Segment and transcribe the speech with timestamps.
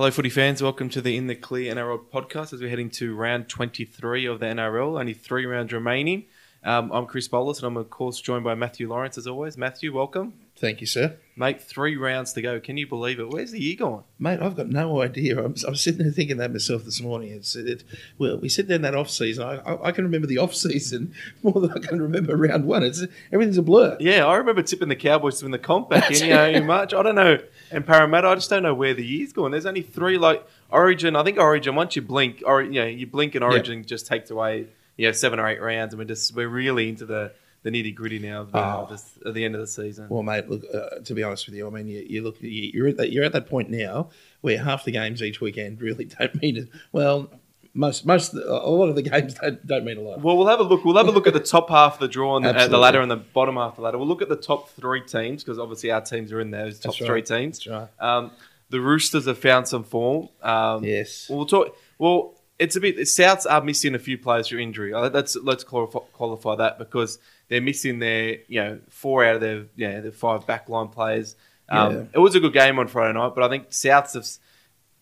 [0.00, 0.62] Hello, footy fans.
[0.62, 4.40] Welcome to the In the Clear NRL podcast as we're heading to round 23 of
[4.40, 4.98] the NRL.
[4.98, 6.24] Only three rounds remaining.
[6.64, 9.58] Um, I'm Chris Bolus and I'm, of course, joined by Matthew Lawrence as always.
[9.58, 10.32] Matthew, welcome.
[10.56, 11.18] Thank you, sir.
[11.36, 12.58] Mate, three rounds to go.
[12.60, 13.28] Can you believe it?
[13.28, 14.04] Where's the year gone?
[14.18, 15.38] Mate, I've got no idea.
[15.38, 17.32] I'm, I'm sitting there thinking that myself this morning.
[17.32, 17.84] It's it,
[18.16, 19.44] well, we sit there in that off season.
[19.44, 21.12] I, I, I can remember the off season
[21.42, 22.84] more than I can remember round one.
[22.84, 23.98] It's everything's a blur.
[24.00, 26.64] Yeah, I remember tipping the Cowboys to win the comp back in, you know, in
[26.64, 26.94] March.
[26.94, 27.38] I don't know.
[27.72, 29.50] And Parramatta, I just don't know where the year's gone.
[29.52, 31.14] There's only three, like Origin.
[31.16, 34.30] I think Origin, once you blink, or, you know, you blink and Origin just takes
[34.30, 35.92] away, you know, seven or eight rounds.
[35.92, 38.86] And we're just, we're really into the, the nitty gritty now of the, Oh.
[38.90, 40.06] this- at the end of the season.
[40.08, 40.62] Well, mate, look.
[40.72, 42.40] Uh, to be honest with you, I mean, you, you look.
[42.40, 43.12] You, you're at that.
[43.12, 44.08] You're at that point now
[44.40, 46.68] where half the games each weekend really don't mean it.
[46.92, 47.30] Well,
[47.72, 50.20] most most a lot of the games don't, don't mean a lot.
[50.20, 50.84] Well, we'll have a look.
[50.84, 52.78] We'll have a look at the top half of the draw and the, uh, the
[52.78, 53.98] ladder and the bottom half of the ladder.
[53.98, 56.94] We'll look at the top three teams because obviously our teams are in those top
[56.96, 57.66] That's three teams.
[57.66, 57.88] Right.
[58.00, 58.32] Um,
[58.70, 60.28] the Roosters have found some form.
[60.42, 61.28] Um, Yes.
[61.28, 61.76] We'll talk.
[61.98, 62.96] Well, it's a bit.
[62.98, 64.92] Souths are missing a few players through injury.
[64.92, 67.18] Uh, Let's let's qualify, qualify that because
[67.48, 71.36] they're missing their you know four out of their yeah their five backline players.
[71.68, 72.02] Um, Yeah.
[72.14, 74.26] It was a good game on Friday night, but I think Souths have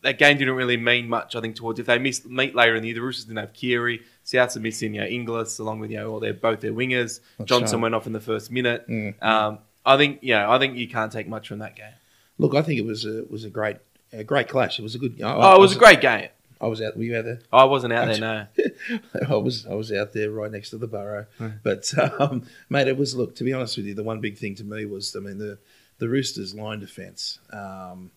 [0.03, 1.35] that game didn't really mean much.
[1.35, 3.53] I think towards if they missed meet later in the year, the Roosters didn't have
[3.53, 4.03] Keary.
[4.25, 7.21] Souths are missing you know Inglis along with you know all their both their wingers.
[7.39, 7.85] That's Johnston right.
[7.85, 8.89] went off in the first minute.
[8.89, 9.23] Mm.
[9.23, 11.93] Um, I think yeah, I think you can't take much from that game.
[12.39, 13.79] Look, I think it was a was a great
[14.13, 14.79] a great clash.
[14.79, 15.21] It was a good.
[15.23, 16.29] I, Oh, it was a great game.
[16.61, 16.97] I was out.
[16.97, 17.41] Were you out there?
[17.53, 18.19] I wasn't out there.
[18.19, 18.99] No.
[19.29, 21.27] I was I was out there right next to the burrow,
[21.63, 23.37] but um, mate, it was look.
[23.37, 25.59] To be honest with you, the one big thing to me was I mean the
[25.99, 27.39] the Roosters' line defence.
[27.53, 28.11] Um,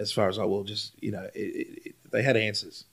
[0.00, 2.84] as far as I will, just you know, it, it, it, they had answers.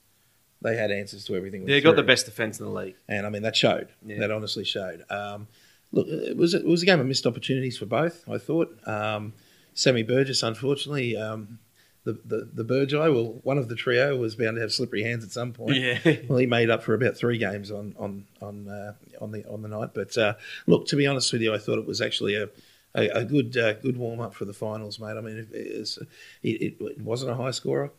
[0.60, 1.64] They had answers to everything.
[1.66, 2.96] They got the best defense in the league.
[3.08, 3.88] and I mean that showed.
[4.04, 4.18] Yeah.
[4.20, 5.04] That honestly showed.
[5.10, 5.48] Um,
[5.92, 8.28] look, it was it was a game of missed opportunities for both.
[8.28, 8.76] I thought.
[8.86, 9.32] Um,
[9.74, 11.60] Sammy Burgess, unfortunately, um,
[12.02, 15.22] the the the Burgeye, well, one of the trio was bound to have slippery hands
[15.22, 15.76] at some point.
[15.76, 15.98] Yeah.
[16.28, 19.62] Well, he made up for about three games on on on uh, on the on
[19.62, 19.90] the night.
[19.94, 20.34] But uh,
[20.66, 22.48] look, to be honest with you, I thought it was actually a
[22.98, 25.16] a, a good uh, good warm up for the finals, mate.
[25.16, 25.98] I mean, it,
[26.42, 27.90] it, it, wasn't a high scorer.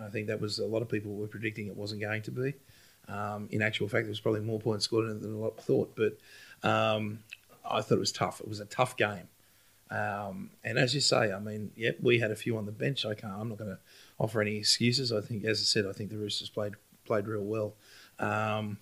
[0.00, 2.54] I think that was a lot of people were predicting it wasn't going to be.
[3.08, 5.96] Um, in actual fact, there was probably more points scored than a lot thought.
[5.96, 6.18] But
[6.68, 7.20] um,
[7.68, 8.40] I thought it was tough.
[8.40, 9.28] It was a tough game.
[9.90, 13.06] Um, and as you say, I mean, yep, we had a few on the bench.
[13.06, 13.32] I can't.
[13.32, 13.78] I'm not going to
[14.18, 15.12] offer any excuses.
[15.12, 16.74] I think, as I said, I think the Roosters played
[17.06, 17.74] played real well.
[18.18, 18.78] Um,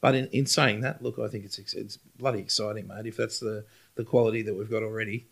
[0.00, 3.06] but in, in saying that, look, I think it's it's bloody exciting, mate.
[3.06, 3.64] If that's the
[4.00, 5.26] the quality that we've got already,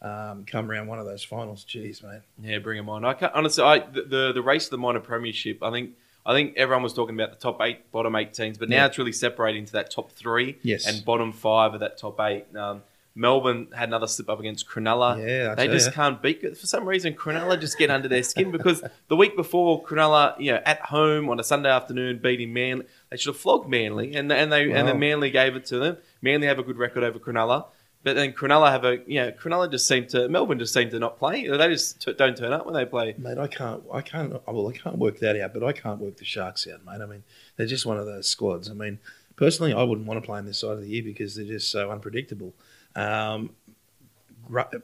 [0.00, 2.22] um, come around one of those finals, jeez, mate.
[2.42, 3.04] Yeah, bring them on.
[3.04, 5.62] I can't, honestly, I, the, the the race of the minor premiership.
[5.62, 5.90] I think
[6.24, 8.86] I think everyone was talking about the top eight, bottom eight teams, but now Yeah.
[8.86, 10.86] it's really separating to that top three Yes.
[10.86, 12.46] and bottom five of that top eight.
[12.56, 12.82] Um,
[13.14, 15.18] Melbourne had another slip up against Cronulla.
[15.18, 15.92] Yeah, I they just ya.
[15.92, 16.40] can't beat.
[16.56, 20.52] For some reason, Cronulla just get under their skin because the week before, Cronulla, you
[20.52, 24.32] know, at home on a Sunday afternoon, beating Manly, they should have flogged Manly, and
[24.32, 24.86] and they and Wow.
[24.86, 25.98] then Manly gave it to them.
[26.22, 27.66] Manly have a good record over Cronulla.
[28.04, 31.18] But then Cronulla have a, know, Cronulla just seem to, Melbourne just seem to not
[31.18, 31.46] play.
[31.46, 33.14] They just t- don't turn up when they play.
[33.16, 36.16] Mate, I can't, I can't, well, I can't work that out, but I can't work
[36.16, 37.00] the Sharks out, mate.
[37.00, 37.22] I mean,
[37.56, 38.68] they're just one of those squads.
[38.68, 38.98] I mean,
[39.36, 41.70] personally, I wouldn't want to play on this side of the year because they're just
[41.70, 42.54] so unpredictable.
[42.96, 43.50] Um,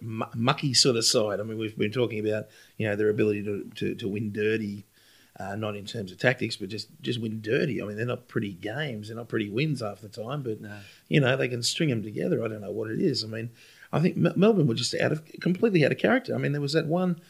[0.00, 1.40] mucky sort of side.
[1.40, 2.46] I mean, we've been talking about,
[2.76, 4.84] you know, their ability to, to, to win dirty,
[5.38, 7.80] uh, not in terms of tactics, but just, just win dirty.
[7.80, 9.08] I mean, they're not pretty games.
[9.08, 10.76] They're not pretty wins half the time, but No.
[11.08, 12.44] you know, they can string them together.
[12.44, 13.22] I don't know what it is.
[13.22, 13.50] I mean,
[13.92, 16.34] I think Melbourne were just out of completely out of character.
[16.34, 17.20] I mean, there was that one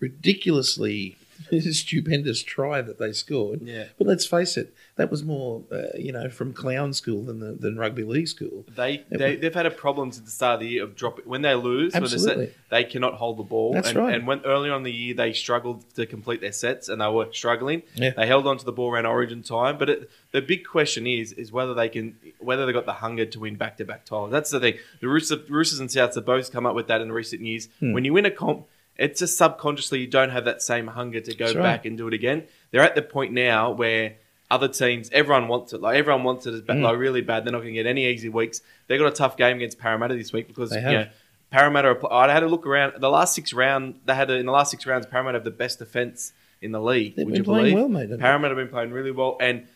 [0.00, 1.16] ridiculously
[1.72, 3.62] stupendous try that they scored.
[3.62, 3.84] Yeah.
[3.98, 7.52] But let's face it, that was more, uh, you know, from clown school than the,
[7.52, 8.64] than rugby league school.
[8.74, 11.42] They, they they've had a problem since the start of the year of dropping when
[11.42, 11.92] they lose.
[11.94, 12.54] when they set- Absolutely.
[12.70, 13.72] they cannot hold the ball.
[13.72, 14.14] That's and, right.
[14.14, 17.32] And when earlier on the year they struggled to complete their sets and they were
[17.32, 17.82] struggling.
[17.94, 18.10] Yeah.
[18.10, 21.32] They held on to the ball around Origin time, but it, the big question is
[21.32, 24.30] is whether they can whether they got the hunger to win back to back titles.
[24.30, 24.74] That's the thing.
[25.00, 27.68] The Roosters, Roosters and Souths have both come up with that in recent years.
[27.80, 27.92] Hmm.
[27.92, 28.66] When you win a comp.
[28.96, 31.62] It's just subconsciously you don't have that same hunger to go That's right.
[31.62, 32.44] back and do it again.
[32.70, 34.14] They're at the point now where
[34.50, 35.80] other teams, everyone wants it.
[35.80, 36.82] Like everyone wants it as bad, Mm.
[36.82, 37.44] like really bad.
[37.44, 38.60] They're not going to get any easy weeks.
[38.86, 41.06] They got a tough game against Parramatta this week because you know,
[41.50, 41.98] Parramatta.
[42.10, 44.00] I had a look around the last six round.
[44.04, 45.06] They had a, in the last six rounds.
[45.06, 46.32] Parramatta have the best defense
[46.62, 47.16] in the league.
[47.16, 47.90] They've would been you playing believe?
[47.90, 48.18] well, mate.
[48.20, 49.36] Parramatta have been playing really well.
[49.40, 49.66] And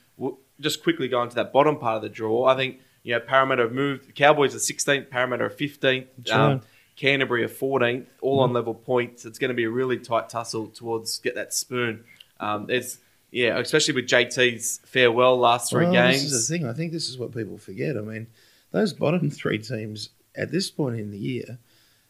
[0.61, 3.63] just quickly going to that bottom part of the draw, I think you know Parramatta
[3.63, 4.15] have moved.
[4.15, 5.09] Cowboys are 16th.
[5.11, 6.07] Parramatta are 15th.
[6.19, 6.61] That's right.
[6.99, 9.25] Canterbury are 14th, all on level points.
[9.25, 12.03] It's going to be a really tight tussle towards get that spoon.
[12.41, 12.99] Um, it's
[13.31, 16.25] yeah, especially with JT's farewell last three Well, games.
[16.25, 16.67] This is the thing.
[16.67, 17.97] I think this is what people forget.
[17.97, 18.27] I mean,
[18.73, 21.59] those bottom three teams at this point in the year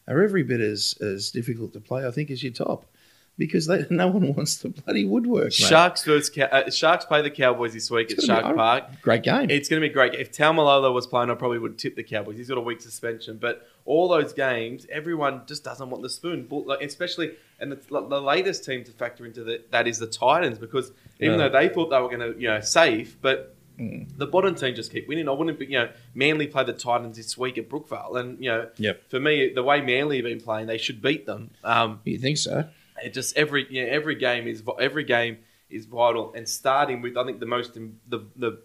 [0.06, 2.86] are every bit as, as difficult to play, I think, as your top.
[3.38, 5.44] Because they, no one wants the bloody woodwork.
[5.44, 5.52] Mate.
[5.52, 8.58] Sharks versus Cow- uh, Sharks play the Cowboys this week at It's gonna Shark be-
[8.58, 8.84] Park.
[9.00, 9.48] Great game.
[9.48, 10.14] It's going to be great.
[10.14, 12.36] If Taumalolo was playing, I probably would tip the Cowboys.
[12.36, 16.46] He's got a week suspension, but all those games, everyone just doesn't want the spoon.
[16.50, 17.30] But, like, especially,
[17.60, 21.38] and the, the latest team to factor into the, that is the Titans because even
[21.38, 21.48] Yeah.
[21.48, 24.08] though they thought they were going to, you know, safe, but Mm.
[24.18, 25.28] the bottom team just keep winning.
[25.28, 28.50] I wouldn't be, you know, Manly play the Titans this week at Brookvale, and you
[28.50, 29.02] know, Yep.
[29.08, 31.50] for me, the way Manly have been playing, they should beat them.
[31.62, 32.64] Um, you think so?
[33.02, 35.38] It just every you know, every game is every game
[35.70, 37.90] is vital, and starting with I think the most the
[38.36, 38.58] the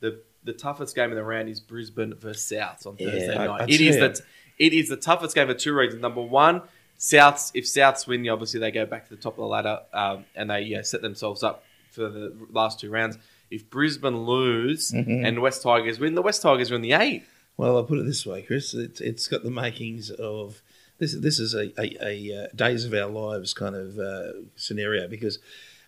[0.00, 3.70] the, the toughest game in the round is Brisbane versus Souths on Thursday I- night.
[3.70, 4.20] It is the
[4.58, 6.02] it is the toughest game for two reasons.
[6.02, 6.62] Number one,
[6.98, 10.24] Souths if Souths win, obviously they go back to the top of the ladder um,
[10.34, 13.18] and they yeah, set themselves up for the last two rounds.
[13.50, 15.26] If Brisbane lose Mhm.
[15.26, 17.24] and West Tigers win, the West Tigers are in the eight.
[17.58, 18.72] Well, I'll put it this way, Chris.
[18.72, 20.62] It's, it's got the makings of
[21.02, 21.14] this.
[21.26, 25.38] This is a, a, a uh, days of our lives kind of uh, scenario because,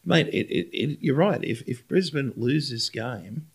[0.05, 1.43] mate, it, it, it, you're right.
[1.43, 3.47] If if Brisbane lose this game,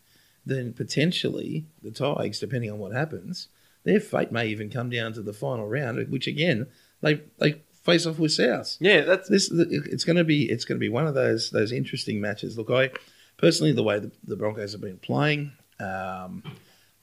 [0.44, 3.48] then potentially the Tigers, depending on what happens,
[3.84, 6.66] their fate may even come down to the final round, which again
[7.02, 8.76] they they face off with South.
[8.80, 11.72] Yeah, that's This it's going to be it's going to be one of those those
[11.72, 12.56] interesting matches.
[12.58, 12.90] Look, I
[13.36, 16.42] personally the way the, the Broncos have been playing, um,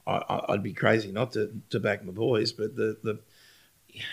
[0.06, 3.18] I, I- I'd be crazy not to, to back my boys, but the the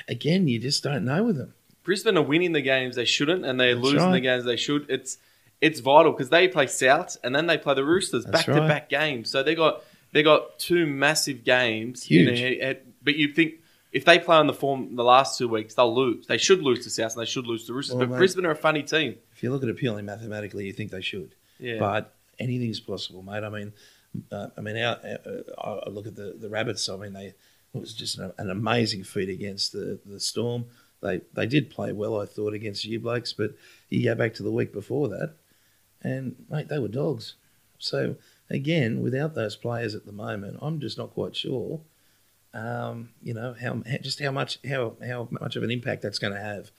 [0.08, 1.54] again you just don't know with them.
[1.84, 4.90] Brisbane are winning the games they shouldn't, and they're That's losing the games they should.
[4.90, 5.18] It's
[5.62, 8.90] it's vital because they play South and then they play the Roosters back to back
[8.90, 9.30] games.
[9.30, 12.04] So they got they got two massive games.
[12.04, 12.40] Huge.
[12.42, 12.74] eh,
[13.04, 13.56] but you think
[13.92, 16.28] if they play on the form the last two weeks, they'll lose.
[16.28, 17.96] They should lose to South and they should lose to Roosters.
[17.96, 19.16] Well, but mate- Brisbane are a funny team.
[19.36, 23.22] If you look at it purely mathematically, you think they should, Yeah, but anything's possible,
[23.22, 23.44] mate.
[23.44, 23.74] I mean,
[24.32, 26.88] uh, I mean, our, uh, I look at the the rabbits.
[26.90, 27.34] I mean, they
[27.76, 30.66] it was just an, an amazing feat against the the Storm.
[31.02, 33.52] They they did play well, I thought, against you blokes, but
[33.90, 35.36] you go back to the week before that,
[36.02, 37.36] and mate, they were dogs.
[37.78, 38.16] So
[38.50, 41.82] again, without those players at the moment, I'm just not quite sure.
[42.54, 46.34] Um, you know how just how much how how much of an impact that's going
[46.34, 46.72] to have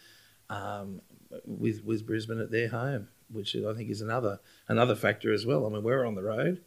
[0.49, 1.03] um,
[1.45, 5.67] with with Brisbane at their home, which I think is another another factor as well.
[5.67, 6.63] I mean, we're on the road.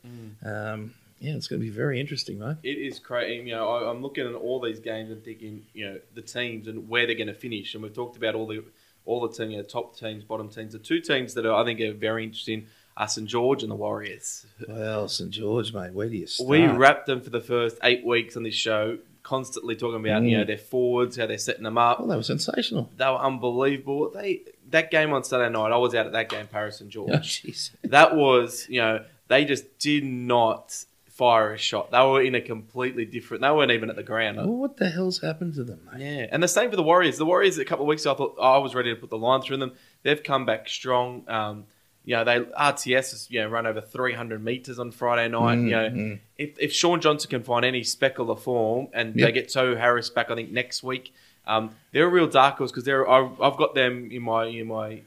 [0.45, 2.57] Um, yeah, it's going to be very interesting, mate.
[2.63, 3.35] It is crazy.
[3.49, 6.67] You know, I, I'm looking at all these games and thinking, you know, the teams
[6.67, 7.73] and where they're going to finish.
[7.73, 8.63] And we've talked about all the
[9.05, 10.73] all the teams, you know, top teams, bottom teams.
[10.73, 12.67] The two teams that are, I think are very interesting
[12.97, 14.45] are St George and the Warriors.
[14.67, 16.49] Well, St George, mate, where do you start?
[16.49, 20.35] We wrapped them for the first eight weeks on this show, constantly talking about you
[20.35, 20.39] Mm.
[20.39, 21.97] know their forwards, how they're setting them up.
[21.99, 22.89] Oh, they were sensational.
[22.97, 24.11] They were unbelievable.
[24.11, 27.43] They that game on Saturday night, I was out at that game, Paris and George.
[27.47, 30.85] Oh, that was you know they just did not
[31.19, 31.91] fire a shot.
[31.91, 33.41] They were in a completely different.
[33.41, 34.37] They weren't even at the ground.
[34.37, 36.01] Well, what the hell's happened to them, mate?
[36.01, 37.17] Yeah, and the same for the Warriors.
[37.17, 39.09] The Warriors a couple of weeks ago, I thought oh, I was ready to put
[39.09, 39.73] the line through them.
[40.03, 41.25] They've come back strong.
[41.27, 41.65] Um,
[42.05, 45.57] you know, they RTS has you know run over 300 meters on Friday night.
[45.57, 46.19] Mm, you know, mm.
[46.37, 50.09] if, if Shaun Johnson can find any speckle of form, and they get Tohu Harris
[50.09, 51.13] back, I think next week,
[51.45, 53.07] um, they're a real dark horse because they're.
[53.09, 55.01] I've, I've got them in my in my.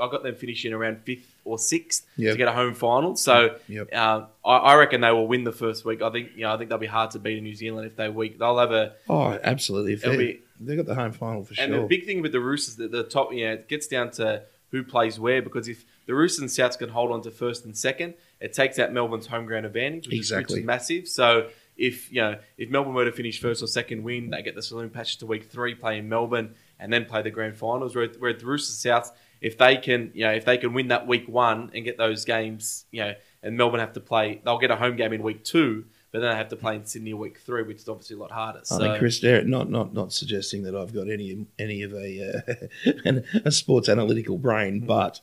[0.00, 2.32] I've got them finishing around fifth or sixth Yep.
[2.32, 3.16] to get a home final.
[3.16, 3.88] So Yep.
[3.92, 6.02] uh, I, I reckon they will win the first week.
[6.02, 7.96] I think you know I think they'll be hard to beat in New Zealand if
[7.96, 8.38] they weak.
[8.38, 9.92] They'll have a Oh, absolutely.
[9.94, 11.64] If they, be- they've got the home final for and sure.
[11.64, 14.10] And the big thing with the Roosters, the, the top, you know, it gets down
[14.12, 15.42] to who plays where.
[15.42, 18.78] Because if the Roosters and Souths can hold on to first and second, it takes
[18.78, 20.54] out Melbourne's home ground advantage, which, is, Exactly.
[20.56, 21.08] which is massive.
[21.08, 24.54] So if you know if Melbourne were to finish first or second win, they get
[24.54, 27.94] the saloon patch to week three, play in Melbourne, and then play the grand finals.
[27.96, 29.10] Where, where the Roosters and Souths,
[29.42, 32.24] if they can, you know, if they can win that week one and get those
[32.24, 35.44] games, you know, and Melbourne have to play, they'll get a home game in week
[35.44, 35.84] two.
[36.12, 38.30] But then they have to play in Sydney week three, which is obviously a lot
[38.30, 38.60] harder.
[38.60, 41.92] I So mean, Chris Derrick, not not not suggesting that I've got any any of
[41.94, 44.86] a uh, an, a sports analytical brain, Hmm.
[44.86, 45.20] but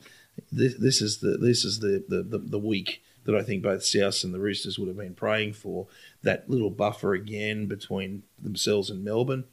[0.52, 3.84] this, this is the this is the, the, the, the week that I think both
[3.86, 5.88] South and the Roosters would have been praying for.
[6.24, 9.46] That little buffer again between themselves and Melbourne.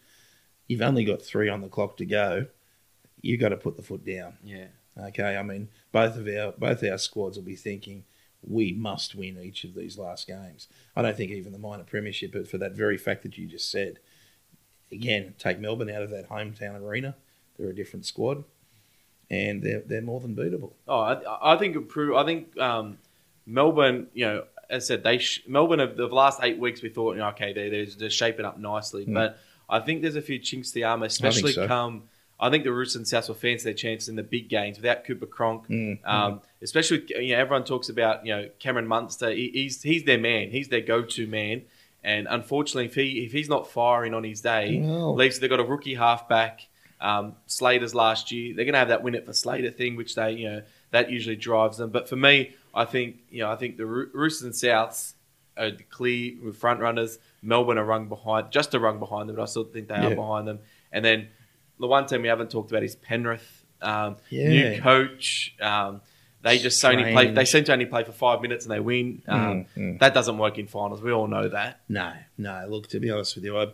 [0.69, 2.47] You've only got three on the clock to go.
[3.27, 4.35] You've got to put the foot down.
[4.45, 4.67] yeah.
[4.99, 8.05] Okay, I mean both of our both our squads will be thinking
[8.49, 10.69] we must win each of these last games.
[10.95, 13.71] I don't think even the minor premiership, but for that very fact that you just
[13.71, 13.99] said,
[14.91, 17.15] again, take Melbourne out of that hometown arena.
[17.59, 18.45] They're a different squad,
[19.31, 20.73] and they're they're more than beatable.
[20.89, 21.77] Oh, I, I think.
[22.15, 22.99] I think um,
[23.45, 24.07] Melbourne.
[24.15, 26.83] You know, as I said, they sh- Melbourne of the last eight weeks.
[26.83, 29.15] We thought, you know, okay, they're, they're they're shaping up nicely, Hmm.
[29.15, 31.67] but I think there's a few chinks to the armor, especially so.
[31.67, 32.05] come.
[32.39, 35.05] I think the Roosters and South will fancy their chances in the big games without
[35.05, 35.69] Cooper Cronk.
[35.69, 39.31] Mm, Um, especially, with, you know, everyone talks about you know Cameron Munster.
[39.31, 40.51] He, he's he's their man.
[40.51, 41.63] He's their go-to man.
[42.05, 45.61] And unfortunately, if he if he's not firing on his day, Well- leaves they've got
[45.61, 46.67] a rookie halfback.
[47.01, 50.15] Um, Slater's last year, they're going to have that win it for Slater thing, which
[50.15, 50.63] they, you know,
[50.93, 51.91] that usually drives them.
[51.91, 55.13] But for me, I think, you know, I think the Roo- Roosters and Souths
[55.59, 57.19] are clear with front runners.
[57.43, 60.07] Melbourne are rung behind, just a rung behind them, but I still think they Yeah.
[60.09, 60.61] are behind them.
[60.91, 61.29] And then
[61.79, 63.65] the one team we haven't talked about is Penrith.
[63.83, 64.49] Um, Yeah.
[64.49, 65.55] New coach.
[65.61, 66.01] Um,
[66.43, 67.31] they just only play.
[67.31, 69.23] They seem to only play for five minutes and they win.
[69.27, 69.99] Um, Mm, mm.
[69.99, 71.03] That doesn't work in finals.
[71.03, 71.81] We all know that.
[71.89, 72.67] No, no.
[72.69, 73.67] Look, to be honest with you, I,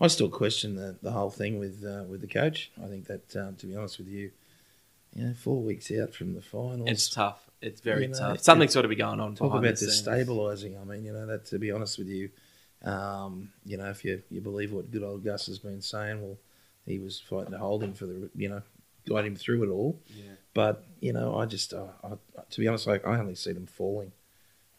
[0.00, 2.70] I still question the, the whole thing with uh, with the coach.
[2.82, 4.30] I think that, um, to be honest with you,
[5.14, 7.48] you know, four weeks out from the finals, It's tough.
[7.60, 8.40] It's very You know, tough.
[8.40, 9.34] Something's got to be going on.
[9.34, 10.06] talk about the this scenes.
[10.08, 10.80] stabilising.
[10.80, 12.30] I mean, you know, that to be honest with you,
[12.84, 16.36] um, you know, if you, you believe what good old Gus has been saying, well,
[16.88, 18.62] he was fighting to hold him for the, you know,
[19.08, 20.00] guide him through it all.
[20.08, 20.32] Yeah.
[20.54, 22.10] But you know, I just, uh, I,
[22.50, 24.12] to be honest, I, I only see them falling.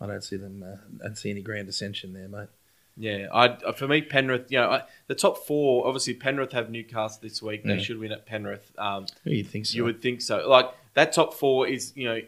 [0.02, 0.64] I don't see them.
[0.64, 2.50] Uh, I don't see any grand ascension there, mate.
[2.98, 4.52] Yeah, I for me Penrith.
[4.52, 5.88] You know, I, the top four.
[5.88, 7.64] Obviously, Penrith have Newcastle this week.
[7.64, 8.74] They should win at Penrith.
[8.78, 9.78] Um, Who you think so?
[9.78, 10.48] You would think so.
[10.50, 12.20] Like that top four is, you know,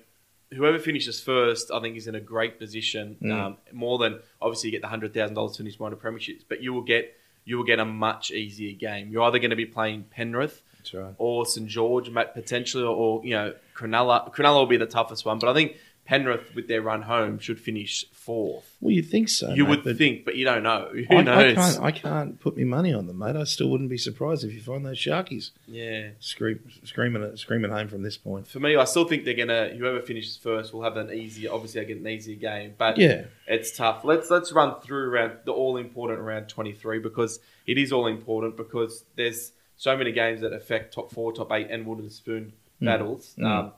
[0.53, 3.17] whoever finishes first, I think is in a great position.
[3.21, 3.33] Mm.
[3.33, 6.43] Um, more than obviously you get the hundred thousand dollars to finish one of premierships,
[6.47, 9.09] but you will get you will get a much easier game.
[9.11, 10.61] You're either going to be playing Penrith
[10.93, 11.13] right.
[11.17, 14.33] or St George, potentially, or you know, Cronulla.
[14.33, 17.59] Cronulla will be the toughest one, but I think Penrith with their run home should
[17.59, 18.75] finish fourth.
[18.81, 19.53] Well, you'd think so.
[19.53, 20.89] you mate, would but think, but you don't know.
[20.91, 21.55] Who I, I knows?
[21.55, 21.79] can't.
[21.85, 23.35] I can't put my money on them, mate.
[23.35, 26.09] I still wouldn't be surprised if you find those sharkies yeah.
[26.19, 28.47] scream, screaming, at screaming home from this point.
[28.47, 29.69] For me, I still think they're gonna.
[29.69, 31.51] Whoever finishes first will have an easier.
[31.53, 34.03] Obviously, I get an easier game, but Yeah, it's tough.
[34.03, 38.07] Let's let's run through around the all important around twenty three because it is all
[38.07, 42.53] important because there's so many games that affect top four, top eight, and wooden spoon
[42.81, 42.85] Mm.
[42.87, 43.35] battles.
[43.37, 43.45] Mm.
[43.45, 43.71] Um,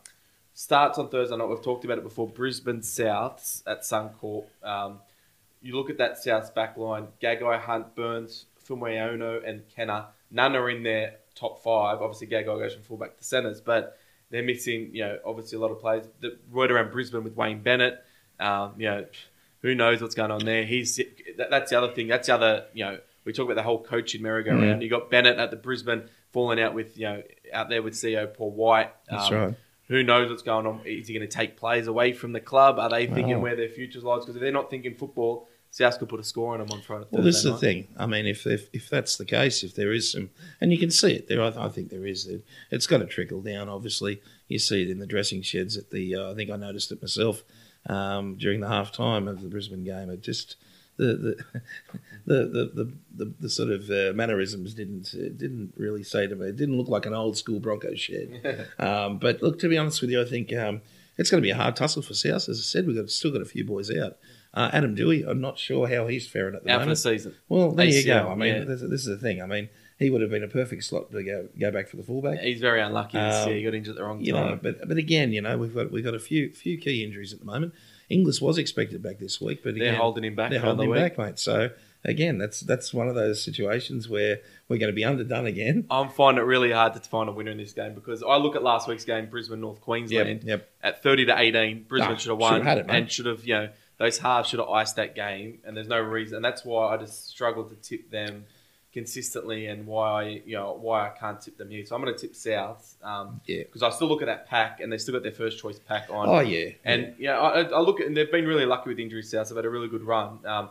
[0.54, 1.48] starts on Thursday night.
[1.50, 2.28] We've talked about it before.
[2.28, 4.46] Brisbane Souths at Suncorp.
[4.64, 5.00] Um,
[5.62, 10.08] you look at that Souths back line: Gagai, Hunt, Burns, Fuimaono, and Kennar.
[10.32, 12.02] None are in their top five.
[12.02, 13.98] Obviously, Gagai goes from fullback to centres, but
[14.30, 14.90] they're missing.
[14.94, 16.06] You know, obviously a lot of players.
[16.20, 18.04] The word around Brisbane with Wayne Bennett.
[18.40, 19.06] Um, you know,
[19.62, 20.66] who knows what's going on there?
[20.66, 20.98] He's
[21.38, 22.08] that, that's the other thing.
[22.08, 22.66] That's the other.
[22.74, 24.82] You know, we talk about the whole coaching merry-go-round.
[24.82, 24.84] Yeah.
[24.84, 28.34] You got Bennett at the Brisbane falling out with you know out there with CEO
[28.34, 28.92] Paul White.
[29.10, 29.54] that's Um, right.
[29.88, 30.82] Who knows what's going on?
[30.86, 32.80] Is he going to take players away from the club?
[32.80, 34.22] Are they thinking where their futures lies?
[34.22, 37.06] Because if they're not thinking football, South could put a score on them on Friday.
[37.10, 37.88] Well, this is Thursday the thing.
[37.98, 40.30] I mean, if, if if that's the case, if there is some,
[40.62, 42.28] and you can see it there, I, I think there is.
[42.28, 43.70] It, it's going to trickle down.
[43.70, 45.76] Obviously, you see it in the dressing sheds.
[45.76, 47.44] At the, uh, I think I noticed it myself
[47.88, 50.12] um, during the half time of the Brisbane game.
[50.12, 50.58] It just
[50.98, 51.44] the
[52.26, 56.48] the the the, the, sort of uh, mannerisms didn't it didn't really say to me.
[56.48, 58.68] It didn't look like an old school Bronco shed.
[58.80, 60.82] Um, but look, to be honest with you, I think um,
[61.18, 62.48] it's going to be a hard tussle for South.
[62.50, 64.18] As I said, we've got still got a few boys out.
[64.54, 67.00] Uh, Adam Doueihi, I'm not sure how he's faring at the Out for the moment.
[67.00, 67.36] season.
[67.50, 68.30] Well, there you go.
[68.30, 68.64] I mean, yeah.
[68.66, 69.42] this, this is the thing.
[69.42, 72.04] I mean, he would have been a perfect slot to go go back for the
[72.04, 72.40] fullback.
[72.40, 73.58] He's very unlucky this Um, year.
[73.58, 74.34] He got injured at the wrong time.
[74.36, 77.34] know, but but again, you know, we've got we've got a few few key injuries
[77.34, 77.74] at the moment.
[78.10, 80.92] Inglis was expected back this week, but they're again, holding him back they're holding him
[80.92, 81.02] week.
[81.02, 81.40] back, mate.
[81.40, 81.70] So
[82.06, 85.86] again, that's that's one of those situations where we're going to be underdone again.
[85.90, 88.56] I'm finding it really hard to find a winner in this game because I look
[88.56, 90.70] at last week's game, Brisbane North Queensland, yep.
[90.82, 91.84] at 30 to 18.
[91.84, 94.18] Brisbane Ah, should have should have won had it, and should have, you know, those
[94.18, 95.60] halves should have iced that game.
[95.64, 96.38] And there's no reason.
[96.38, 98.46] And that's why I just struggle to tip them
[98.94, 101.86] consistently and why I, you know, why I can't tip them here.
[101.86, 103.64] So I'm going to tip South um, Yeah.
[103.64, 106.08] because I still look at that pack and they still got their first choice pack
[106.10, 106.30] on.
[106.30, 109.32] Oh yeah, And yeah, I, I look at and they've been really lucky with injuries.
[109.32, 110.40] South they've had a really good run.
[110.46, 110.70] Um,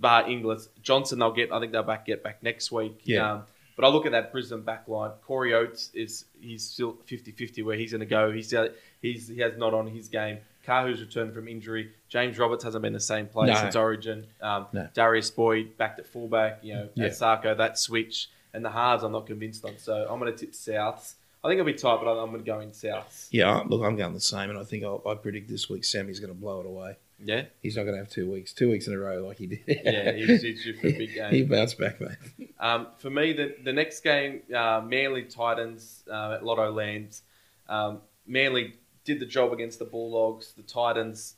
[0.00, 1.52] bar Inglis, Johnston, they'll get.
[1.52, 3.00] I think they'll back get back next week.
[3.04, 3.32] Yeah.
[3.32, 3.42] Um,
[3.76, 5.10] but I look at that Brisbane back line.
[5.22, 8.32] Corey Oates is he's still 50-50 where he's going to go.
[8.32, 8.68] He's uh,
[9.02, 10.38] he's he has not on his game.
[10.66, 11.92] Kahu's returned from injury.
[12.08, 13.60] James Roberts hasn't been the same player No.
[13.60, 14.26] since Origin.
[14.42, 14.88] Um, No.
[14.94, 16.58] Darius Boyd back at fullback.
[16.64, 17.04] You know, Yeah.
[17.06, 19.78] at Sarko that switch and the halves I'm not convinced on.
[19.78, 21.14] So I'm going to tip Souths.
[21.44, 23.28] I think it'll be tight, but I'm going to go in Souths.
[23.30, 23.62] yeah.
[23.68, 26.32] Look, I'm going the same, and I think I'll, I predict this week Sammy's going
[26.34, 26.96] to blow it away.
[27.24, 29.46] Yeah, He's not going to have two weeks, two weeks in a row like he
[29.46, 29.60] did.
[29.66, 31.32] yeah, he's, he's due for a big game.
[31.32, 32.52] he bounced back, mate.
[32.60, 37.22] Um, for me, the, the next game, uh, Manly Titans uh, at Lotto Lands.
[37.70, 40.52] Um, Manly did the job against the Bulldogs.
[40.52, 41.36] The Titans,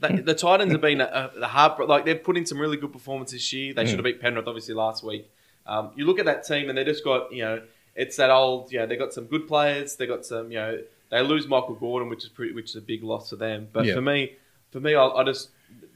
[0.00, 2.76] the, the Titans have been a, a, the hard, like they've put in some really
[2.76, 3.74] good performances this year.
[3.74, 5.30] They should have beat Penrith obviously last week.
[5.64, 7.62] Um, you look at that team and they just got you know
[7.94, 9.94] it's that old you know they got some good players.
[9.94, 10.78] They got some you know
[11.10, 13.68] they lose Michael Gordon, which is pretty, which is a big loss for them.
[13.72, 13.94] But Yeah.
[13.94, 14.32] for me,
[14.72, 15.50] for me, I, I just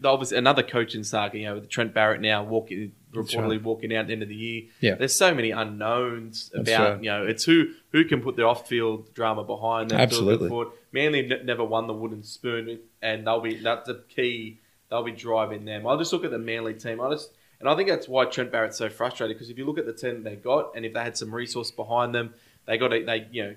[0.05, 1.39] obviously another coaching saga.
[1.39, 3.63] You know, with Trent Barrett now walking reportedly right.
[3.63, 4.63] walking out at the end of the year.
[4.81, 4.95] Yeah.
[4.95, 7.03] There's so many unknowns That's about right.
[7.03, 9.99] you know it's who who can put the off field drama behind them.
[9.99, 10.49] Absolutely.
[10.49, 10.69] Forward.
[10.93, 14.61] Manly n- never won the wooden spoon, and they'll be that's the key.
[14.91, 15.87] They'll be driving them.
[15.87, 17.01] I'll just look at the Manly team.
[17.01, 19.79] I just And I think that's why Trent Barrett's so frustrated because if you look
[19.79, 22.35] at the team they got, and if they had some resource behind them,
[22.67, 23.55] they got a, they you know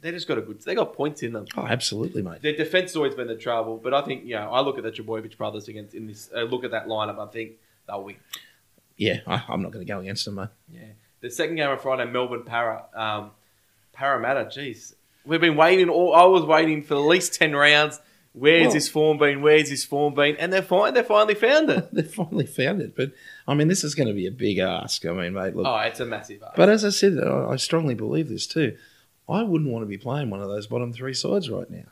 [0.00, 1.46] they just got a good they got points in them.
[1.56, 2.42] Oh, absolutely, mate.
[2.42, 4.84] Their defense has always been the trouble, but I think you know I look at
[4.84, 7.18] the Trbojevic brothers against in this uh, look at that lineup.
[7.18, 7.52] I think
[7.86, 8.16] they'll win.
[8.96, 10.48] Yeah, I, I'm not going to go against them, mate.
[10.72, 10.80] Yeah.
[11.20, 13.30] The second game on Friday, Melbourne Para um,
[13.92, 14.44] Parramatta.
[14.46, 15.88] Jeez, we've been waiting.
[15.88, 18.00] All I was waiting for at least ten rounds.
[18.32, 19.40] Where's Well- his form been?
[19.40, 20.36] Where's his form been?
[20.36, 20.92] And they're fine.
[20.92, 21.88] They finally found it.
[21.92, 23.12] They finally found it, but
[23.48, 25.06] I mean, this is going to be a big ask.
[25.06, 25.66] I mean, mate, look.
[25.66, 26.42] Oh, it's a massive.
[26.42, 26.54] ask.
[26.54, 28.76] But as I said, I I strongly believe this too.
[29.28, 31.86] I wouldn't want to be playing one of those bottom three sides right now.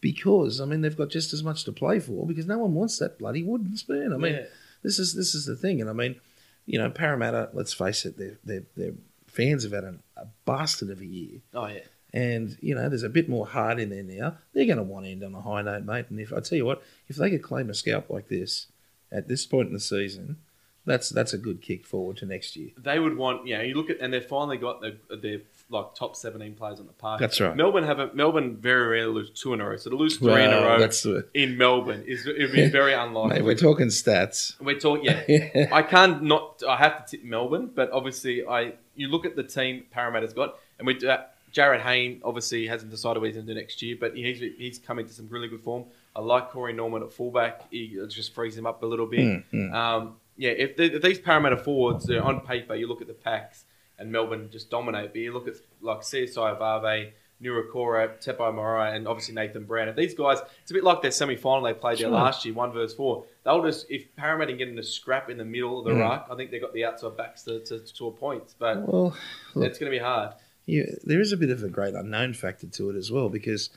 [0.00, 2.98] Because I mean they've got just as much to play for because no one wants
[2.98, 4.12] that bloody wooden spoon.
[4.12, 4.46] I mean Yeah.
[4.82, 6.16] this is this is the thing, and I mean,
[6.64, 7.50] you know, Parramatta.
[7.52, 8.92] Let's face it, their their their
[9.26, 11.80] fans have had an, a bastard of a year, oh yeah.
[12.14, 14.38] and you know there's a bit more heart in there now.
[14.54, 16.06] They're going to want to end on a high note, mate.
[16.08, 18.68] And if I tell you what, if they could claim a scalp like this
[19.12, 20.38] at this point in the season,
[20.86, 22.70] that's that's a good kick forward to next year.
[22.78, 23.46] They would want.
[23.46, 26.80] You know, you look at and they've finally got their, their like top seventeen players
[26.80, 27.20] on the park.
[27.20, 27.56] That's right.
[27.56, 29.76] Melbourne have a, Melbourne very rarely lose two in a row.
[29.76, 32.92] So to lose three in a row That's in Melbourne is it would be very
[33.04, 33.36] unlikely.
[33.38, 33.44] mate.
[33.44, 34.60] We're talking stats.
[34.60, 35.14] We're talking.
[35.28, 35.68] Yeah.
[35.72, 36.62] I can't not.
[36.68, 40.56] I have to tip Melbourne, but obviously, I you look at the team Parramatta's got,
[40.78, 41.18] and we uh,
[41.52, 44.78] Jarryd Hayne obviously hasn't decided what he's going to do next year, but he's he's
[44.78, 45.84] come into some really good form.
[46.14, 47.70] I like Corey Norman at fullback.
[47.70, 49.20] He just frees him up a little bit.
[49.20, 49.72] Mm, mm.
[49.72, 53.14] Um, yeah, if, the, if these Parramatta forwards are on paper, you look at the
[53.14, 53.64] packs
[54.00, 55.12] and Melbourne just dominate.
[55.12, 59.88] But you look at like CSI Vave, Nurakora, Tepai Moeroa, and obviously Nathan Brown.
[59.88, 62.54] If these guys, it's a bit like their semi final they played there last year,
[62.54, 63.24] one versus four.
[63.44, 66.00] They'll just if Parramatta get in a scrap in the middle of the Mm.
[66.00, 68.54] ruck, I think they've got the outside backs to, to, to a point.
[68.58, 69.16] But Well,
[69.54, 70.32] look, it's going to be hard.
[70.66, 73.70] yeah, there is a bit of a great unknown factor to it as well because,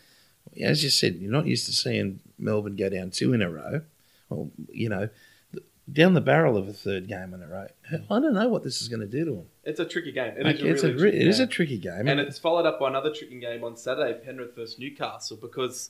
[0.62, 3.82] as you said, you're not used to seeing Melbourne go down two in a row.
[4.30, 5.08] Well, you know,
[5.92, 7.68] down the barrel of a third game in a row.
[7.92, 9.46] I don't know what this is going to do to them.
[9.64, 10.34] It's a tricky game.
[10.38, 11.50] It Like, is a really a, tricky it is a game.
[11.50, 15.38] tricky game, and it's followed up by another tricky game on Saturday, Penrith versus Newcastle,
[15.38, 15.90] because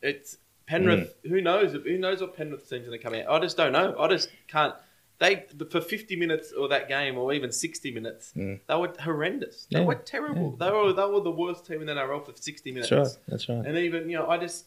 [0.00, 1.14] it's Penrith.
[1.24, 1.28] Mm.
[1.30, 1.72] Who knows?
[1.72, 3.26] Who knows what Penrith team's going to come out?
[3.28, 3.96] I just don't know.
[3.98, 4.74] I just can't.
[5.18, 8.60] They for fifty minutes or that game, or even sixty minutes, Mm.
[8.66, 9.66] they were horrendous.
[9.70, 9.84] They Yeah.
[9.86, 10.52] were terrible.
[10.56, 12.90] They were they were the worst team in the NRL for sixty minutes.
[12.90, 13.24] that's right.
[13.28, 13.64] That's right.
[13.66, 14.66] And even you know, I just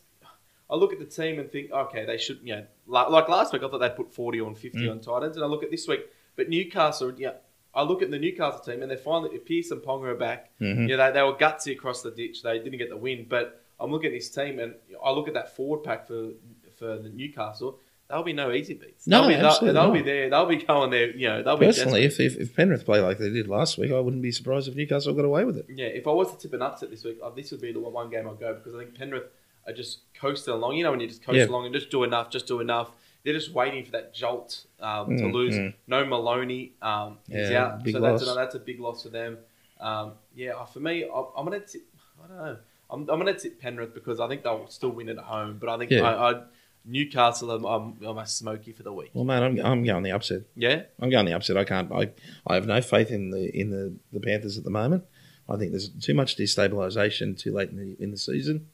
[0.70, 2.40] I look at the team and think, okay, they should.
[2.44, 4.92] You know, like, last week, I thought they'd put forty on fifty Mm.
[4.92, 6.02] on Titans, and I look at this week,
[6.36, 7.34] but Newcastle, yeah.
[7.74, 10.52] I look at the Newcastle team, and they're finally Pearce and Ponga are back.
[10.62, 10.88] Mhm.
[10.88, 12.42] Yeah, they, they were gutsy across the ditch.
[12.42, 15.34] They didn't get the win, but I'm looking at this team, and I look at
[15.34, 16.30] that forward pack for
[16.78, 17.80] for the Newcastle.
[18.08, 19.08] There'll be no easy beats.
[19.08, 20.30] No, they'll be, absolutely they'll, they'll be there.
[20.30, 21.10] They'll be going there.
[21.10, 23.92] You know, they'll be Personally, if, if, if Penrith play like they did last week,
[23.92, 25.66] I wouldn't be surprised if Newcastle got away with it.
[25.70, 27.80] Yeah, if I was to tip an upset this week, uh, this would be the
[27.80, 29.24] one game I'd go because I think Penrith
[29.68, 30.76] are just coasting along.
[30.78, 31.46] You know, when you just coast Yeah.
[31.48, 32.92] along and just do enough, just do enough.
[33.24, 35.56] They're just waiting for that jolt um, to Mm, lose.
[35.58, 35.74] mm.
[35.88, 39.40] No Maloney, um, he's Yeah, out, so that's another, that's a big loss for them.
[39.80, 41.82] Um, yeah, uh, for me, I, I'm gonna tip.
[42.24, 42.58] I don't know.
[42.92, 45.58] I'm, I'm gonna tip Penrith because I think they'll still win at home.
[45.60, 46.04] But I think Yeah.
[46.04, 46.42] I, I,
[46.88, 49.10] Newcastle, I'm, I'm, I'm a smoky for the week.
[49.16, 50.44] Well, man, I'm, I'm going the upset.
[50.56, 51.58] Yeah, I'm going the upset.
[51.58, 51.92] I can't.
[51.92, 52.12] I,
[52.46, 55.04] I have no faith in the in the, the Panthers at the moment.
[55.50, 58.68] I think there's too much destabilisation too late in the in the season,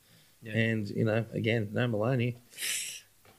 [0.44, 0.54] Yeah.
[0.54, 2.38] and you know, again, no Maloney.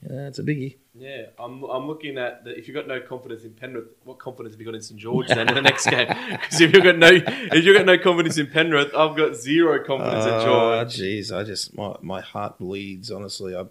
[0.09, 0.77] Yeah, it's a biggie.
[0.95, 4.53] Yeah, I'm, I'm looking at the, if you've got no confidence in Penrith, what confidence
[4.55, 6.09] have you got in St George then in the next game?
[6.09, 9.83] Because if you've got no if you've got no confidence in Penrith, I've got zero
[9.85, 10.97] confidence in Oh, George.
[10.97, 13.11] jeez, I just my, my heart bleeds.
[13.11, 13.63] Honestly, I,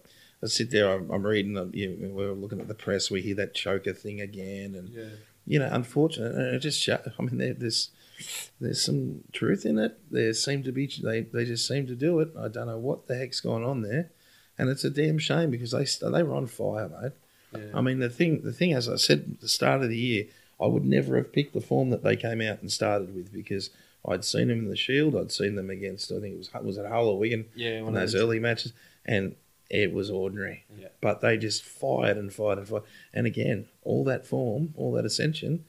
[0.44, 0.90] I sit there.
[0.92, 1.58] I'm, I'm reading.
[1.58, 3.12] uh, You know, we're looking at the press.
[3.12, 5.04] We hear that choker thing again, and Yeah,
[5.46, 6.34] you know, unfortunate.
[6.34, 7.90] And it just I mean, there, there's
[8.60, 9.98] there's some truth in it.
[10.12, 12.30] There seem to be they they just seem to do it.
[12.40, 14.12] I don't know what the heck's going on there,
[14.58, 17.12] and it's a damn shame because they they were on fire, mate.
[17.56, 17.72] yeah.
[17.78, 20.26] I mean, the thing the thing, as I said at the start of the year,
[20.60, 23.70] I would never have picked the form that they came out and started with because
[24.06, 25.16] I'd seen them in the Shield.
[25.16, 27.78] I'd seen them against I think it was was it Hull or Wigan yeah.
[27.78, 28.74] in one those- early matches,
[29.06, 29.36] and
[29.70, 30.66] it was ordinary.
[30.78, 30.90] Yeah.
[31.00, 32.84] But they just fired and fired and fired.
[33.14, 35.64] And again, all that form, all that ascension,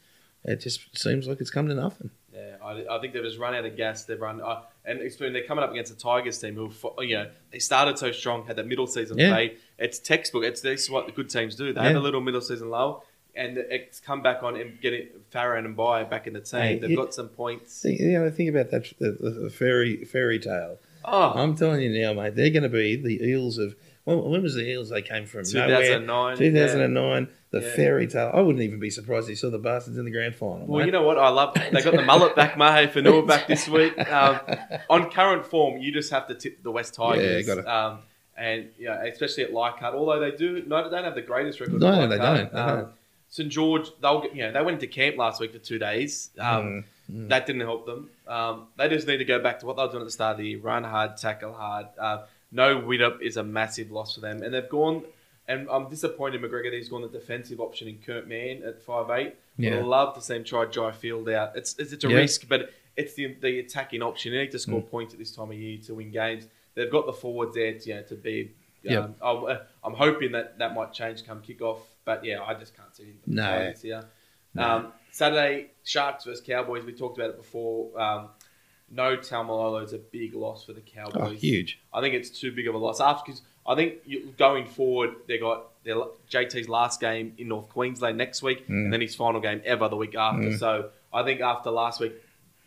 [0.45, 2.11] it just seems like it's come to nothing.
[2.35, 4.05] Yeah, I, I think they've just run out of gas.
[4.05, 6.71] They've run, uh, and they're coming up against the Tigers team, who,
[7.03, 9.35] you know, they started so strong, had that middle season Yeah.
[9.35, 9.59] fade.
[9.79, 10.45] It's textbook.
[10.45, 11.73] It's this is what the good teams do.
[11.73, 11.89] They Yeah.
[11.89, 15.77] have a little middle season lull, and it's come back on and getting Farah and
[15.77, 16.61] Mbye back in the team.
[16.61, 17.83] Hey, They've it- got some points.
[17.83, 20.79] Think, you know, think about that the, the fairy fairy tale.
[21.05, 23.75] Oh, I'm telling you now, mate, they're going to be the eels of.
[24.05, 24.89] When, when was the eels?
[24.91, 25.69] They came from nowhere.
[25.81, 26.37] 2009.
[26.37, 27.69] 2009, the Yeah.
[27.77, 28.31] fairy tale.
[28.35, 30.67] I wouldn't even be surprised if you saw the bastards in the grand final.
[30.67, 30.87] Well, mate.
[30.87, 31.19] you know what?
[31.19, 31.55] I love.
[31.55, 33.95] They got the mullet back, Mahe Fonua back this week.
[34.13, 34.41] Um,
[34.91, 37.47] on current form, you just have to tip the West Tigers.
[37.47, 37.69] Yeah, got it.
[37.69, 37.99] Um,
[38.37, 41.81] and yeah, especially at Leichhardt, although they do no, they don't have the greatest record.
[41.81, 42.89] No, they don't, they Um, don't.
[43.29, 46.31] St George, they'll get, you know they went into camp last week for two days.
[46.39, 47.29] Um, Mm, mm.
[47.31, 48.11] That didn't help them.
[48.29, 50.33] Um, they just need to go back to what they were doing at the start
[50.33, 51.87] of the year: run hard, tackle hard.
[51.99, 55.05] Uh, no Widdop is a massive loss for them, and they've gone.
[55.49, 56.73] And I'm disappointed McGregor.
[56.73, 59.35] He's gone the defensive option in Kurt Mann at five eight.
[59.59, 59.79] Yeah.
[59.79, 61.57] I'd love to see him try Jai Field out.
[61.57, 62.19] It's it's, it's a Yeah.
[62.19, 64.33] risk, but it's the the attacking option.
[64.33, 64.91] You need to score Mm.
[64.91, 66.47] points at this time of year to win games.
[66.75, 68.53] They've got the forwards there, to, you know, to be.
[68.89, 69.17] Um, Yep.
[69.23, 69.57] I'm, uh,
[69.95, 73.19] hoping that that might change come kickoff, but yeah, I just can't see him.
[73.27, 73.73] No.
[73.83, 74.05] Here.
[74.55, 74.63] No.
[74.63, 76.85] Um, Saturday, Sharks versus Cowboys.
[76.85, 78.01] We talked about it before.
[78.01, 78.29] Um,
[78.95, 81.13] no Taumalolo is a big loss for the Cowboys.
[81.17, 81.41] Oh, Cowboys.
[81.41, 81.81] huge.
[81.93, 83.01] I think it's too big of a loss.
[83.01, 85.97] After because I think you, going forward, they got their
[86.31, 88.85] JT's last game in North Queensland next week, Mm.
[88.85, 90.49] and then his final game ever the week after.
[90.51, 90.59] Mm.
[90.59, 92.13] So I think after last week,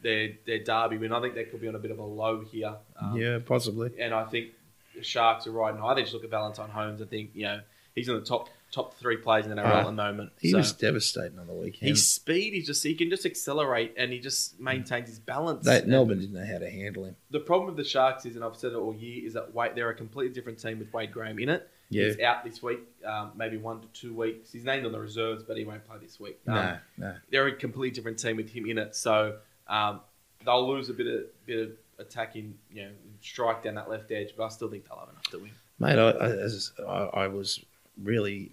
[0.01, 2.41] their their derby win, I think they could be on a bit of a low
[2.41, 2.75] here.
[2.99, 3.91] Um, yeah, possibly.
[3.99, 4.49] and I think
[4.95, 5.93] the Sharks are riding high.
[5.93, 7.01] They just look at Valentine Holmes.
[7.01, 7.59] I think you know
[7.95, 10.31] he's in the top top three players in the NRL Ah, at the moment.
[10.39, 11.89] He So- was devastating on the weekend.
[11.89, 15.65] his speed, he just he can just accelerate and he just maintains his balance.
[15.65, 17.15] They, Melbourne didn't know how to handle him.
[17.31, 19.71] The problem with the Sharks is, and I've said it all year, is that Wade,
[19.75, 21.69] they're a completely different team with Wade Graham in it.
[21.89, 22.05] Yeah.
[22.05, 24.51] He's out this week, um, maybe one to two weeks.
[24.51, 26.39] He's named on the reserves, but he won't play this week.
[26.47, 27.15] Um, no, no.
[27.29, 30.01] They're a completely different team with him in it, so um,
[30.43, 34.33] they'll lose a bit of bit of attacking, you know, strike down that left edge.
[34.35, 35.51] But I still think they'll have enough to win.
[35.79, 37.63] Mate, I, I, I was
[38.01, 38.51] really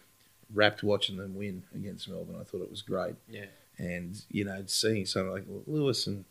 [0.54, 2.36] rapt watching them win against Melbourne.
[2.40, 3.14] I thought it was great.
[3.28, 3.46] Yeah.
[3.78, 6.24] And, you know, seeing someone like Lewis and,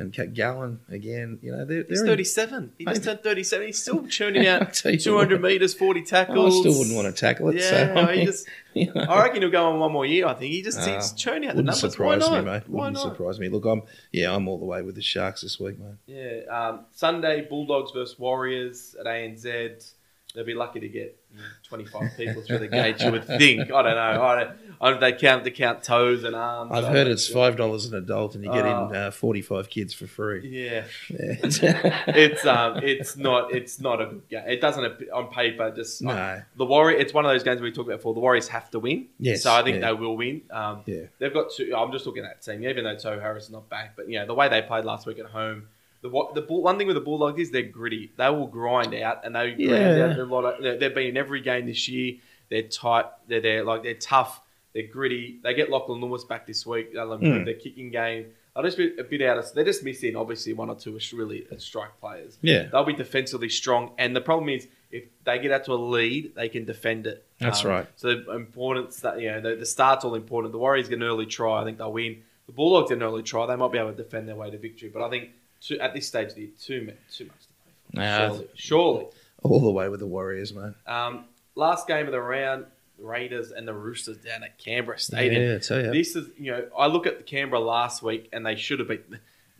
[0.00, 2.72] and Cat Gallen again, you know, they're, He's they're in- 37.
[2.78, 3.66] He just turned 37.
[3.66, 6.56] He's still churning out 200 what, meters, 40 tackles.
[6.56, 7.56] I still wouldn't want to tackle it.
[7.56, 10.06] Yeah, so, I he mean, just, you know, I reckon he'll go on one more
[10.06, 10.26] year.
[10.26, 11.92] I think he just Ah, he's churning out the wouldn't numbers.
[11.92, 12.44] surprise Why not?
[12.44, 12.62] me, mate.
[12.68, 13.12] Why Wouldn't not?
[13.16, 13.48] surprise me.
[13.48, 15.94] Look, I'm yeah, I'm all the way with the Sharks this week, mate.
[16.06, 16.40] Yeah.
[16.54, 19.92] Um, Sunday, Bulldogs versus Warriors at ANZ.
[20.34, 23.00] They'll be lucky to get you know, 25 people through the gate.
[23.02, 23.62] You would think.
[23.72, 24.22] I don't know.
[24.22, 26.70] I don't, I don't, they count to count toes and arms.
[26.72, 28.88] I've heard it's five dollars an adult, and you get Oh.
[28.90, 30.46] in uh, forty-five kids for free.
[30.48, 30.84] Yeah.
[31.08, 32.02] Yeah.
[32.08, 34.44] It's um, it's not, it's not a good game.
[34.46, 36.98] It doesn't on paper just no, the Warrior.
[36.98, 38.12] It's one of those games we talked about before.
[38.14, 39.06] The Warriors have to win.
[39.18, 39.88] Yes, So I think yeah.
[39.88, 40.42] they will win.
[40.50, 41.74] Um, yeah, They've got two.
[41.76, 43.94] I'm just looking at that team, even though Tohu Harris is not back.
[43.96, 45.68] But you know the way they played last week at home.
[46.02, 48.12] The what the Bull- one thing with the Bulldogs is they're gritty.
[48.16, 50.06] They will grind out, and they grind Yeah.
[50.10, 50.44] out a lot.
[50.44, 52.14] Of, they're- they've been in every game this year.
[52.50, 53.06] They're tight.
[53.26, 53.64] They're there.
[53.64, 54.40] Like they're tough.
[54.74, 55.38] They're gritty.
[55.42, 56.92] They get Lachlan Lewis back this week.
[56.92, 57.44] They'll improve Mm.
[57.46, 58.26] their kicking game.
[58.54, 59.52] They'll just be a bit out of.
[59.54, 62.38] They're just missing obviously one or two really strike players.
[62.42, 62.64] yeah.
[62.70, 66.34] They'll be defensively strong, and the problem is if they get out to a lead,
[66.34, 67.24] they can defend it.
[67.40, 67.86] Um, That's right.
[67.96, 70.52] So the importance that you know the, the start's all important.
[70.52, 71.60] The Warriors get an early try.
[71.60, 72.22] I think they'll win.
[72.46, 73.46] The Bulldogs get an early try.
[73.46, 74.88] They might be able to defend their way to victory.
[74.92, 77.96] But I think too, at this stage, they're too much, too much to play for.
[77.96, 78.28] Nah.
[78.28, 79.06] surely, surely.
[79.42, 80.74] All the way with the Warriors, man.
[80.86, 82.66] Um, last game of the round,
[82.98, 85.42] Raiders and the Roosters down at Canberra Stadium.
[85.42, 85.92] Yeah, I tell you.
[85.92, 88.88] This is, you know, I look at the Canberra last week and they should have
[88.88, 89.02] beat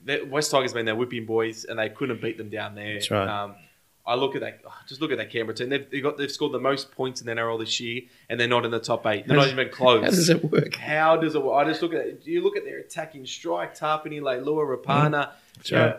[0.05, 0.73] the West Tigers.
[0.73, 2.95] Been their whipping boys and they couldn't beat them down there.
[2.95, 3.29] That's right.
[3.29, 3.55] Um,
[4.05, 4.61] I look at that.
[4.67, 5.69] oh, Just look at that Canberra team.
[5.69, 8.49] They've, they've got they've scored the most points in the NRL this year, and they're
[8.49, 9.27] not in the top eight.
[9.29, 10.03] They're How not even close.
[10.03, 10.75] How does it work?
[10.77, 11.43] How does it?
[11.45, 11.67] work?
[11.67, 12.23] I just look at it.
[12.25, 15.11] You look at their attacking strike, Tarpany, Leilua, Rapana.
[15.11, 15.37] That's
[15.73, 15.97] right.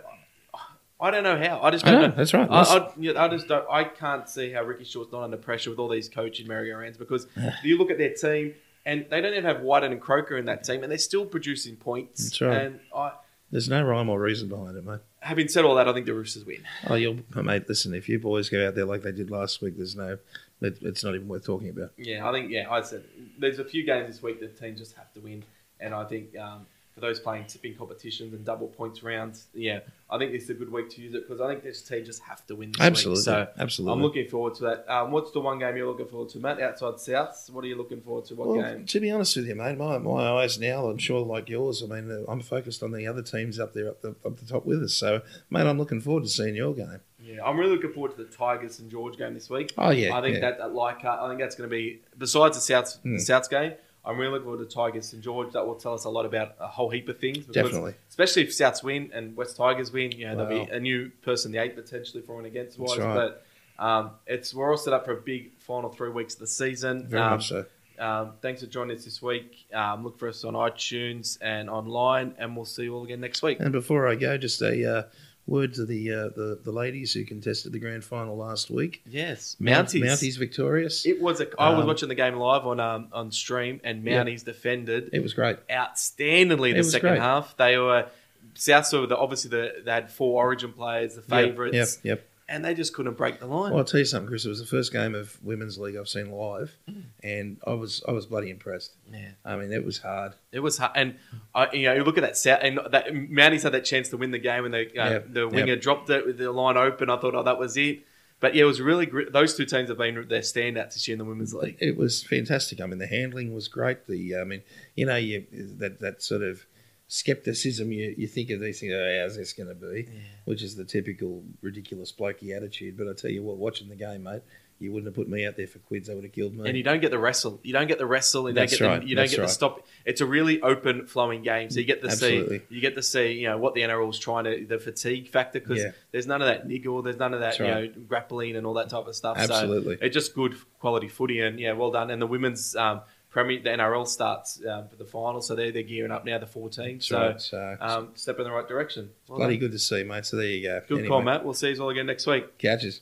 [1.02, 1.62] I don't know how.
[1.62, 2.14] I just don't know, know.
[2.16, 2.50] that's right.
[2.50, 3.66] I, That's- I, you know, I just don't.
[3.72, 7.26] I can't see how Ricky Shaw's not under pressure with all these coaching merry-go-rounds because
[7.64, 8.54] you look at their team
[8.86, 11.78] and they don't even have Wighton and Croker in that team, and they're still producing
[11.78, 12.24] points.
[12.26, 12.62] That's right.
[12.64, 13.12] And I,
[13.50, 15.00] There's no rhyme or reason behind it, mate.
[15.22, 16.64] having said all that, I think the Roosters win.
[16.88, 17.70] Oh, you'll, mate.
[17.70, 20.18] Listen, if you boys go out there like they did last week, there's no.
[20.62, 21.92] It, it's not even worth talking about.
[21.98, 22.52] Yeah, I think.
[22.52, 23.06] Yeah, I said
[23.38, 25.44] there's a few games this week that teams just have to win,
[25.80, 26.66] and I think um,
[27.00, 30.54] for those playing tipping competitions and double points rounds, yeah, I think this is a
[30.54, 32.72] good week to use it because I think this team just have to win.
[32.72, 33.24] This Absolutely, Week.
[33.26, 33.94] So absolutely.
[33.94, 34.86] I'm looking forward to that.
[34.94, 36.60] Um, what's the one game you're looking forward to, Matt?
[36.62, 38.36] Outside Souths, what are you looking forward to?
[38.36, 38.86] What well, game?
[38.86, 41.84] to be honest with you, mate, my, my eyes now, I'm sure like yours.
[41.84, 44.46] I mean, uh, I'm focused on the other teams up there, up the, up the
[44.46, 44.94] top with us.
[44.94, 47.00] So, mate, I'm looking forward to seeing your game.
[47.22, 49.74] Yeah, I'm really looking forward to the Tigers and George game this week.
[49.78, 50.42] Oh yeah, I think yeah.
[50.42, 53.18] that, that like I think that's going to be besides the Souths Mm.
[53.18, 53.74] the Souths game.
[54.06, 55.52] I'm really looking forward to Tigers and George.
[55.54, 57.46] That will tell us a lot about a whole heap of things.
[57.46, 57.96] Definitely.
[58.10, 60.12] especially if Souths win and West Tigers win.
[60.12, 62.98] You know, there'll be a new person, the eight potentially for and against wise.
[62.98, 63.14] Right.
[63.14, 63.46] But
[63.84, 67.08] um, it's we're all set up for a big final three weeks of the season.
[67.08, 67.66] very um, much so.
[68.00, 69.66] um, thanks for joining us this week.
[69.74, 73.42] Um, look for us on iTunes and online, and we'll see you all again next
[73.42, 73.60] week.
[73.60, 75.04] And before I go, just a uh,
[75.50, 79.02] word to the, uh, the the ladies who contested the grand final last week.
[79.10, 80.02] Yes, Mounties.
[80.04, 81.06] Mounties victorious.
[81.06, 81.48] It, It was a.
[81.62, 84.24] I was Um, watching the game live on um, on stream, and Yeah.
[84.24, 85.58] Mounties defended it was great.
[85.68, 87.20] outstandingly It the second great.
[87.22, 87.56] half.
[87.58, 88.08] They were
[88.56, 92.29] South were the, obviously the, they had four Origin players, the favourites, Yep, yep.
[92.50, 93.72] And they just couldn't break the line.
[93.72, 94.44] Well, I'll tell you something, Chris.
[94.44, 96.76] It was the first game of women's league I've seen live,
[97.24, 98.96] and I was I was bloody impressed.
[99.12, 99.32] Yeah.
[99.46, 100.34] I mean, it was hard.
[100.52, 101.16] It was hard, and
[101.54, 104.18] I, you know, you look at that set, and that Mounties had that chance to
[104.18, 105.82] win the game, and the uh, Yep, the winger yep.
[105.82, 107.10] dropped it with the line open.
[107.10, 108.06] I thought, oh, that was it.
[108.40, 111.14] But yeah, it was really gr- those two teams have been their standouts this year
[111.14, 111.78] in the women's league.
[111.80, 112.80] It was fantastic.
[112.80, 114.08] I mean, the handling was great.
[114.08, 114.62] The I mean,
[114.96, 115.46] you know, you
[115.78, 116.66] that that sort of
[117.10, 118.94] skepticism you, you think of these things.
[118.96, 120.08] Oh, how's this going to be?
[120.46, 122.98] Which is the typical ridiculous blokey attitude.
[122.98, 124.44] But I tell you what, watching the game, mate,
[124.78, 126.08] you wouldn't have put me out there for quids.
[126.08, 126.70] They would have killed me.
[126.70, 127.60] And you don't get the wrestle.
[127.64, 128.44] You don't get the wrestle.
[128.48, 129.86] You don't That's get right, the, you don't that's get the stop.
[130.06, 132.60] It's a really open flowing game, so you get to Absolutely.
[132.60, 135.28] see you get to see you know what the NRL is trying to the fatigue
[135.28, 135.92] factor because Yeah.
[136.12, 137.96] there's none of that niggle, there's none of that That's you right.
[137.98, 139.38] know grappling and all that type of stuff.
[139.38, 139.98] Absolutely.
[139.98, 142.10] so it's just good quality footy and yeah, well done.
[142.10, 145.84] And the women's um, Premier, the NRL starts um, for the final, so they're they're
[145.84, 146.40] gearing up now.
[146.40, 147.42] The 14, so right.
[147.42, 149.12] So um, step in the right direction.
[149.28, 149.68] Well bloody done.
[149.68, 150.26] good to see, mate.
[150.26, 150.82] So there you go.
[150.88, 151.46] Good Anyway, call, Matt.
[151.46, 152.58] We'll see you all again next week.
[152.58, 153.02] Catches.